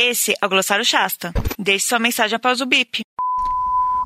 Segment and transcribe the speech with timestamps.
[0.00, 1.34] Esse é o Glossário Shasta.
[1.58, 3.00] Deixe sua mensagem após o bip.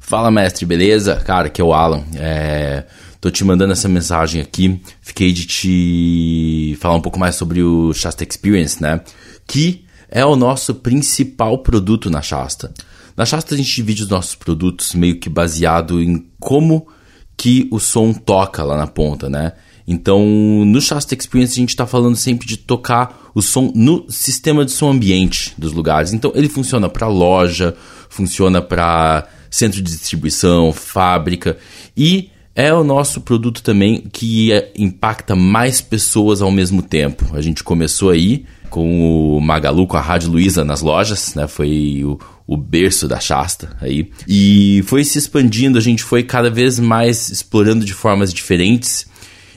[0.00, 1.16] Fala, mestre, beleza?
[1.16, 2.02] Cara, aqui é o Alan.
[2.14, 2.86] É...
[3.20, 4.80] Tô te mandando essa mensagem aqui.
[5.02, 9.02] Fiquei de te falar um pouco mais sobre o Shasta Experience, né?
[9.46, 12.72] Que é o nosso principal produto na Shasta.
[13.14, 16.88] Na Shasta a gente divide os nossos produtos meio que baseado em como
[17.36, 19.52] que o som toca lá na ponta, né?
[19.86, 20.24] Então,
[20.64, 24.70] no Shasta Experience a gente está falando sempre de tocar o som no sistema de
[24.70, 26.12] som ambiente dos lugares.
[26.12, 27.74] Então, ele funciona para loja,
[28.08, 31.58] funciona para centro de distribuição, fábrica
[31.96, 37.34] e é o nosso produto também que é, impacta mais pessoas ao mesmo tempo.
[37.34, 41.46] A gente começou aí com o Magalu, com a Rádio Luiza nas lojas, né?
[41.46, 44.10] Foi o, o berço da Shasta aí.
[44.28, 49.06] E foi se expandindo, a gente foi cada vez mais explorando de formas diferentes.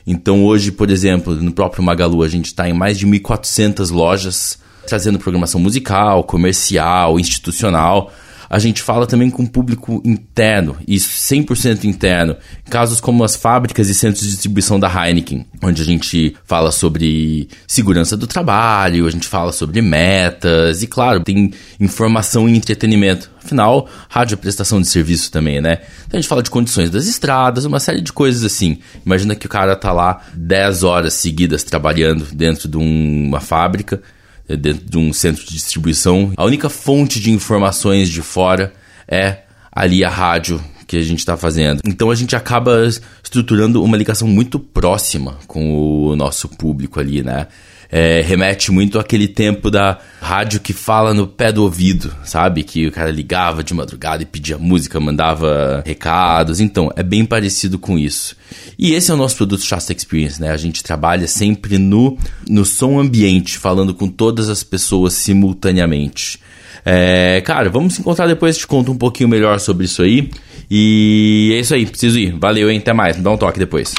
[0.05, 4.59] Então hoje, por exemplo, no próprio Magalu, a gente está em mais de 1.400 lojas,
[4.87, 8.11] trazendo programação musical, comercial, institucional
[8.49, 12.35] a gente fala também com o público interno, e 100% interno.
[12.69, 17.49] Casos como as fábricas e centros de distribuição da Heineken, onde a gente fala sobre
[17.67, 23.31] segurança do trabalho, a gente fala sobre metas, e claro, tem informação e entretenimento.
[23.43, 25.79] Afinal, rádio é prestação de serviço também, né?
[26.07, 28.79] Então a gente fala de condições das estradas, uma série de coisas assim.
[29.05, 34.01] Imagina que o cara tá lá 10 horas seguidas trabalhando dentro de uma fábrica
[34.47, 36.31] dentro de um centro de distribuição.
[36.37, 38.73] A única fonte de informações de fora
[39.07, 39.39] é
[39.71, 41.81] ali a rádio que a gente está fazendo.
[41.85, 42.85] Então a gente acaba
[43.23, 47.47] estruturando uma ligação muito próxima com o nosso público ali, né?
[47.91, 52.63] é, remete muito àquele tempo da rádio que fala no pé do ouvido, sabe?
[52.63, 56.59] Que o cara ligava de madrugada e pedia música, mandava recados.
[56.59, 58.35] Então, é bem parecido com isso.
[58.77, 60.49] E esse é o nosso produto Shasta Experience, né?
[60.49, 62.17] A gente trabalha sempre no,
[62.49, 66.39] no som ambiente, falando com todas as pessoas simultaneamente.
[66.83, 70.31] É, cara, vamos se encontrar depois, te conto um pouquinho melhor sobre isso aí.
[70.69, 72.35] E é isso aí, preciso ir.
[72.39, 72.79] Valeu, hein?
[72.79, 73.15] Até mais.
[73.15, 73.93] Me dá um toque depois.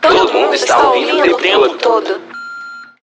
[0.00, 2.33] Todo mundo está ouvindo o tempo todo.